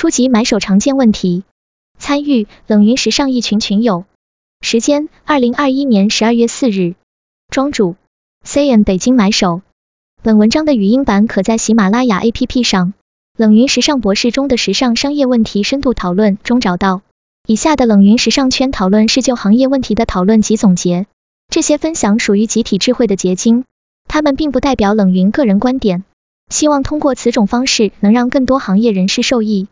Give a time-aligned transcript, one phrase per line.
[0.00, 1.44] 初级买手常见问题。
[1.98, 4.06] 参与冷云时尚一群群友。
[4.62, 6.94] 时间：二零二一年十二月四日。
[7.50, 7.96] 庄主
[8.42, 9.60] ：CN 北京买手。
[10.22, 12.94] 本文章的语音版可在喜马拉雅 APP 上。
[13.36, 17.02] 冷云时尚博士中的时尚商业问题深度讨论中找到。
[17.46, 21.06] 以下的冷云时尚圈讨论是就行业问题的讨论及总结。
[21.50, 23.66] 这些分享属于集体智慧的结晶，
[24.08, 26.04] 他们并不代表冷云个人观点。
[26.48, 29.68] 希望通过此种方式能让更多行业人士受益。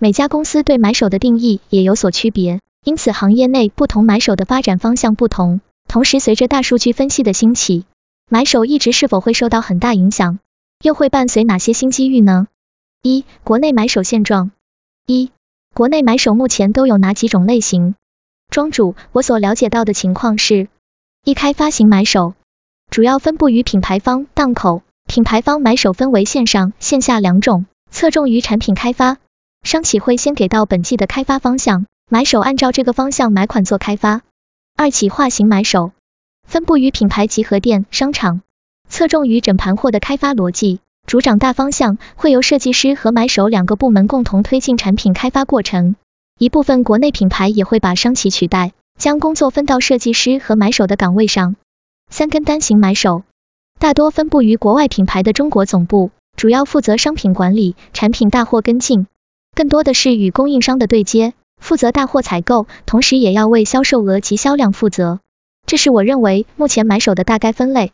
[0.00, 5.60] 每家公司对买手的定义也有所区别，因此行业内不同买手的发展方向不同。
[5.88, 7.84] 同时，随着大数据分析的兴起，
[8.30, 10.38] 买手一直是否会受到很大影响？
[10.84, 12.46] 又会伴随哪些新机遇呢？
[13.02, 14.52] 一、国内买手现状。
[15.04, 15.32] 一、
[15.74, 17.96] 国内买手目前都有哪几种类型？
[18.50, 20.68] 庄主，我所了解到的情况是，
[21.24, 22.34] 一开发型买手，
[22.88, 24.82] 主要分布于品牌方、档口。
[25.08, 29.16] 品牌方买手分为线上、线下两种，侧重于产品开发。
[29.68, 34.22] 商企会先给到本季的开发方向，买手按照这个方向买款做开发。
[34.76, 35.92] 二企划型买手
[36.46, 38.40] 分布于品牌集合店、商场，
[38.88, 45.96] 侧重于整盘货的开发逻辑，主掌大方向，会由设计师和买手两个部门共同推进产品开发过程。
[46.38, 51.56] 一部分国内品牌也会把商企取代，将工作分到设计师和买手的岗位上。
[52.10, 53.24] 三跟单型买手
[53.78, 59.06] 大多分布于国外品牌的中国总部，主要负责商品管理、产品大货跟进。
[59.58, 65.18] 更多的是与供应商的对接，负责大货采购，同时也要为销售额及销量负责。
[65.66, 67.90] 这是我认为目前买手的大概分类。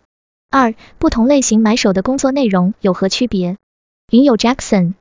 [0.51, 3.57] 二、不同类型买手的工作内容有何区别？
[4.11, 4.93] 云友 Jackson，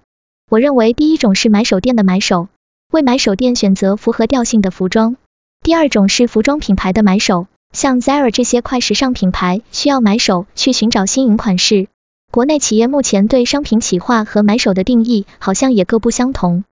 [0.50, 2.48] 我认为第一种是买手店的买手，
[2.94, 5.18] 为买手店选择符合调性的服装。
[5.64, 11.90] 第二种是服装品牌的买手，像 Zara 这些快时尚品牌需要买手去寻找新颖款式。
[12.34, 16.64] 国内企业目前对商品企划和买手的定义好像也各不相同。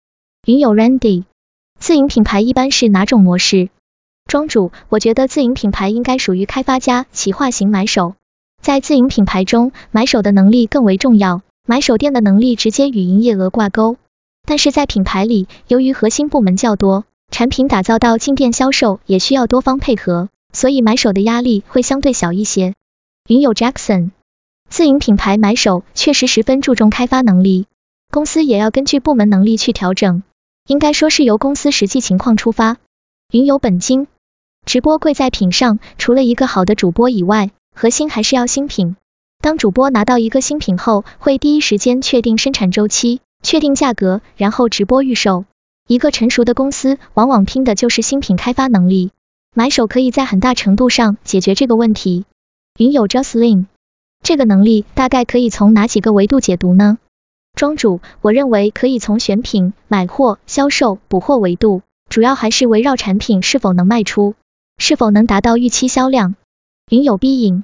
[0.43, 1.25] 云友 Randy，
[1.79, 3.69] 自营品牌一般是哪种模式？
[4.25, 8.16] 庄主，我觉得自营品牌应该属于开发加企划型买手。
[8.59, 13.97] 在自营品牌中，买手的能力更为重要，买手店的能力直接与营业额挂钩。
[14.47, 22.73] 但是在品牌里，由于核心部门较多，产品打造到进店销售也需要多方配合，所以买手的压力会相对小一些。
[23.27, 24.09] 云友 Jackson。
[24.71, 27.65] 自营品牌买手确实十分注重开发能力，
[28.09, 30.23] 公司也要根据部门能力去调整，
[30.65, 32.77] 应该说是由公司实际情况出发。
[33.33, 34.07] 云有本金，
[34.65, 38.95] 直播贵在品上，除了一个好的主播以外，核心还是要新品。
[39.41, 45.43] 当主播拿到一个新品后，会第一时间确定生产周期，确定价格，然后直播预售。
[45.85, 49.11] 一个成熟的公司往往拼的就是新品开发能力，
[49.53, 52.23] 买手可以在很大程度上解决这个问题。
[52.77, 53.65] 云有 Jocelyn。
[54.23, 56.99] 这个能力大概可以从哪几个维度解读呢？
[57.53, 64.35] 庄主，我认为可以从选品、买货、销售、补货维度，主要还是围绕产品是否能卖出，
[64.77, 66.35] 是否能达到预期销量。
[66.89, 67.63] 云有必应，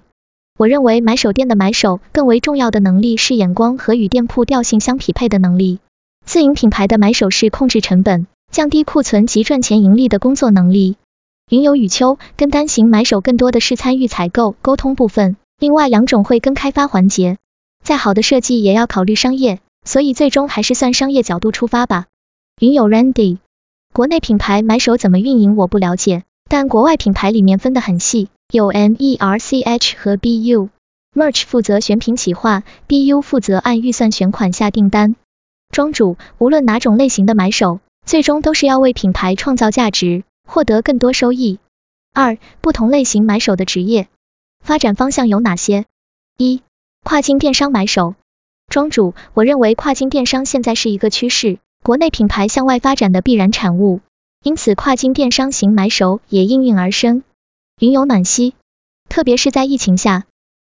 [0.58, 5.80] 我认为买手店的买手更为重要的能力是眼光和与店铺调性相匹配的能力。
[6.26, 10.98] 自营品牌的买手是控制成本、降低库存及赚钱盈利的工作能力。
[11.50, 15.38] 云有雨秋，跟单型买手更多的是参与采购、沟通部分。
[15.60, 17.38] 另外两种会跟开发环节，
[17.84, 22.06] 再好的设计也要考虑商业，所以最终还是算商业角度出发吧。
[22.62, 23.40] 云友 Randy，
[23.92, 35.16] 国内品牌买手怎么运营我不了解，但国外品牌里面分得很细，有 MERCH 和 BU，Merch 负责选品企划，BU 负责按预算选款下订单。
[35.72, 41.58] 庄主，无论哪种类型的买手，最终都是要为品牌创造价值，获得更多收益。
[42.14, 44.08] 二、不同类型买手的职业。
[44.68, 45.86] 发展方向有哪些？
[46.38, 46.62] 一、
[47.02, 48.16] 跨境电商买手。
[48.68, 54.02] 庄主，我认为跨境电商现在是一个趋势，国内品牌向外发展的必然产物，
[54.44, 57.24] 因此跨境电商型买手也应运而生。
[57.80, 58.52] 云有暖心，
[59.08, 60.26] 特别是在疫情下。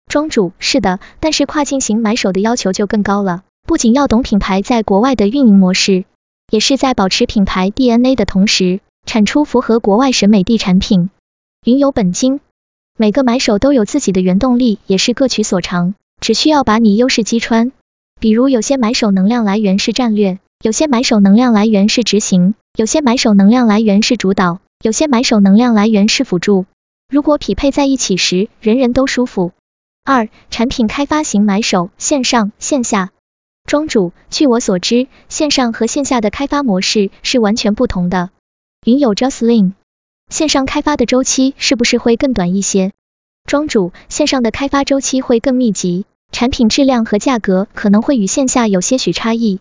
[0.06, 6.04] 庄主，是的，但是跨境型买手的要求就更高了，不仅要懂品牌在国外的运营模式，
[6.52, 11.10] 也是在保持品牌 DNA 的同时，产出符合国外审美地产品。
[11.64, 12.38] 云有本金。
[13.00, 17.70] 每个买手都有自己的原动力，也是各取所长，只需要把你优势击穿。
[18.18, 26.66] 比如有些买手能量来源是战略，有些买手能量来源是执行，有些买手能量来源是主导，有些买手能量来源是辅助。
[27.08, 29.52] 如果匹配在一起时，人人都舒服。
[30.04, 33.10] 二、产品开发型买手，线上线下。
[33.64, 38.30] 庄主，据我所知，线上和线下的开发模式是完全不同的。
[38.84, 39.74] 云友 Jocelyn。
[40.28, 42.92] 线上开发的周期是不是会更短一些？
[43.46, 49.60] 庄主，线上的开发周期会更密集，产品质量和价格可能会与线下有些许差异。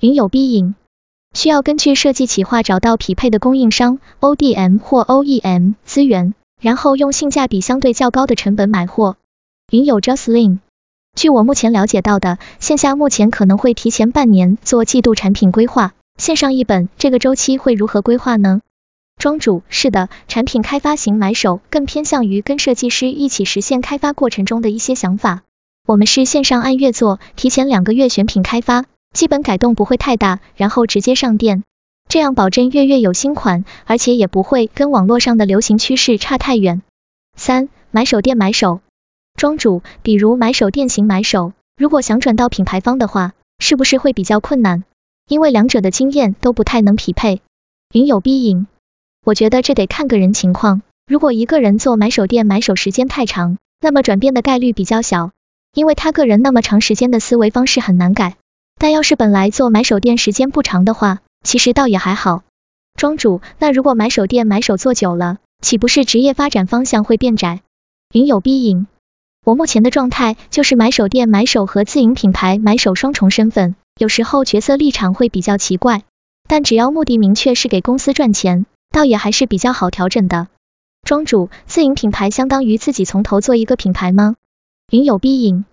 [0.00, 0.76] 云有必应，
[1.34, 9.16] 需要根据设计企划找到匹配的供应商 ODM 或 OEM 资源，然后用性价比相对较高的成本买货。
[9.72, 10.58] 云友 Just Lin，
[11.16, 18.60] 据我目前了解到的，线下目前可能会提前半年做季度产品规划，线上一本这个周期会如何规划呢？
[19.16, 25.42] 庄主，是的，产品开发型买手更偏向于跟设计师一起实现开发过程中的一些想法。
[25.86, 28.84] 我们是线上按月做，提前两个月选品开发，
[29.14, 31.62] 基本改动不会太大，然后直接上店，
[32.08, 36.82] 这样保证月月有新款，而且也不会跟网络上的流行趋势差太远。
[37.36, 38.80] 三，买手店买手，
[39.36, 44.84] 庄主，比如买手店型买手，如果想转到品牌方的话，是不是会比较困难？
[45.28, 47.40] 因为两者的经验都不太能匹配。
[47.92, 48.66] 云有必应。
[49.24, 55.30] 我觉得这得看个人情况，如果一个人做买手店买手时间太长，那么转变的概率比较小，
[55.72, 58.36] 因为他个人那么长时间的思维方式很难改。
[58.78, 62.42] 但要是本来做买手店时间不长的话，其实倒也还好。
[62.96, 67.60] 庄主，那如果买手店买手做久了，岂不是职业发展方向会变窄？
[68.12, 68.86] 云有必应。
[69.42, 76.02] 我目前的状态就是买手店买手和自营品牌买手双重身份，有时候角色立场会比较奇怪，
[76.46, 78.66] 但只要目的明确是给公司赚钱。
[78.94, 80.46] 倒也还是比较好调整的。
[81.02, 84.36] 庄主，自营品牌相当于自己从头做一个品牌吗？
[84.88, 85.64] 云有必应，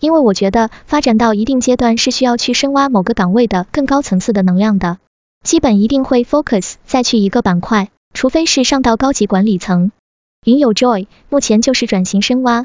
[0.00, 4.96] 因为我觉得发展到一定阶段是需要去深挖某个岗位的更高层次的能量的，
[5.44, 9.92] 基本一定会 focus 再去一个板块，除非是上到高级管理层。
[10.46, 12.64] 云有 joy，目前就是转型深挖。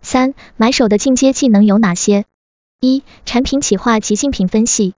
[0.00, 2.24] 三，买手的进阶技能有哪些？
[2.80, 4.94] 一，产品企划及竞品分析。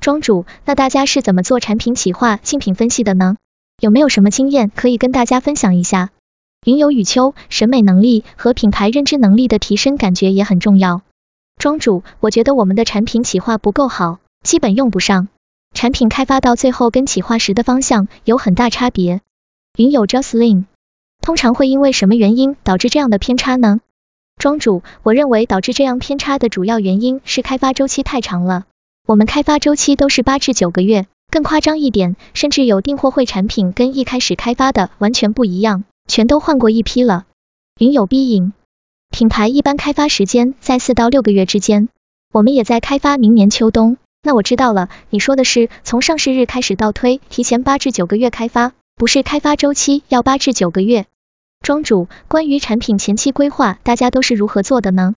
[0.00, 3.36] 庄主，那大家是怎么做产品企划、竞品分析的呢？
[3.82, 6.10] 有没有什么经验可以跟大家分享一下？
[6.64, 11.02] 云有雨秋，审美能力和品牌认知能力的提升，感觉也很重要。
[11.56, 15.26] 庄主，我觉得我们的产品企划不够好，基本用不上。
[15.74, 19.20] 产品开发到最后跟企划时的方向有很大差别。
[19.76, 20.66] 云有 Jocelyn，
[21.20, 23.80] 通常会因为什么原因导致这样的偏差呢？
[24.36, 28.66] 庄主，我认为导致这样偏差的主要原因是开发周期太长了，
[29.08, 31.06] 我们开发周期都是八至九个月。
[31.32, 37.24] 更夸张一点，甚至有订货会产品跟一开始开发的完全不一样，全都换过一批了。
[37.80, 38.52] 云有必应，
[39.08, 41.88] 品牌一般开发时间在四到六个月之间，
[42.34, 43.96] 我们也在开发明年秋冬。
[44.22, 51.06] 那我知道了，你说的是从上市日开始倒推，提前八至九个月开发，不是开发周期要八至九个月。
[51.62, 55.14] 庄主，关于产品前期规划，大家都是如何做的呢？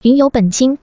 [0.00, 0.78] 云有本金，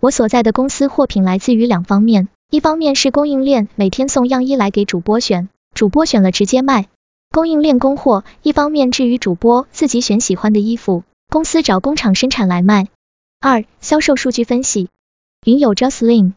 [0.00, 2.28] 我所在的公司货品来自于两方面。
[2.52, 6.86] 一方面是供应链每天送样衣来给主播选，主播选了直接卖，
[7.30, 12.88] 供应链供货；一方面至于主播自己选喜欢的衣服，公司找工厂生产来卖。
[13.40, 14.90] 二、销售数据分析，
[15.46, 16.34] 云友 Jocelyn，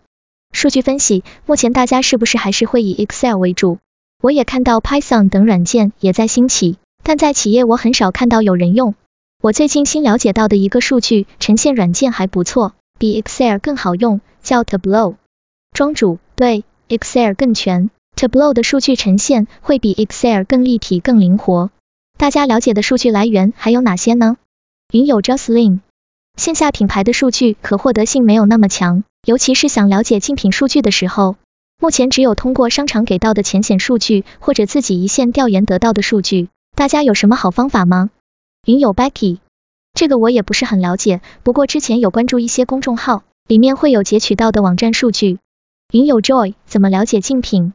[0.53, 3.79] 数据分析目前大家是不是还是会以 Excel 为主？
[4.23, 8.95] 我也看到 Python 等软件也在兴起，但在企业我很少看到有人用。
[9.41, 15.15] 我最近新了解到的一个数据呈现软件还不错，比 Excel 更好用，叫 Tableau。
[15.75, 21.69] 庄主对 Excel 更全，Tableau 的数据呈现会比 Excel 更立体、更灵活。
[22.17, 24.37] 大家了解的数据来源还有哪些呢？
[24.93, 25.81] 云友 Jocelyn，
[26.37, 31.35] 线下品牌的数据可获得性没有那么强，尤其是想了解竞品数据的时候，
[31.81, 36.47] 目前只有通过商场给到的浅显数据或者自己一线调研得到的数据。
[36.77, 38.11] 大家有什么好方法吗？
[38.65, 39.39] 云友 Becky，
[39.93, 45.37] 这个我也不是很了解，不过之前有关注一些公众号，里面会有截取到的网站数据。
[45.91, 47.73] 云友 Joy，怎么了解竞品？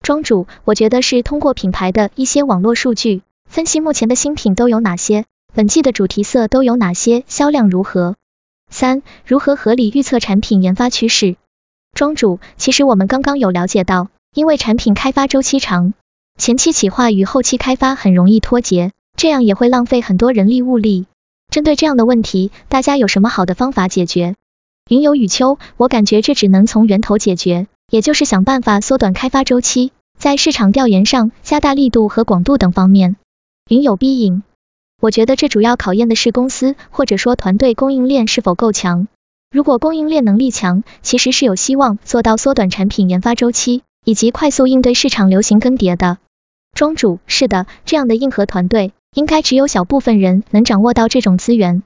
[0.00, 5.24] 庄主，我觉得是通过品牌的一些网络数据，分析目前的新品都有哪些，
[5.54, 8.14] 本季的主题色都有哪些，销量如何。
[8.70, 11.36] 三，如何合理预测产品研发趋势？
[11.92, 15.94] 庄主，其实我们刚刚有了解到，因为产品开发周期长，
[16.38, 21.06] 前期企划与后期开发很容易脱节，这样也会浪费很多人力物力。
[21.50, 24.36] 针对这样的问题，大家有什么好的方法解决？
[24.88, 33.16] 云有雨秋，我感觉这只能从源头解决，也就是想办法缩短开发周期，在市场调研上加大力度和广度等方面。
[33.68, 34.42] 云有必应，
[34.98, 39.08] 我觉得这主要考验的是公司或者说团队供应链是否够强。
[39.50, 46.16] 如果供应链能力强，其实是有希望做到缩短产品研发周期，以及快速应对市场流行更迭的。
[46.72, 51.82] 庄主，是的，这样的硬核团队，应该只有小部分人能掌握到这种资源。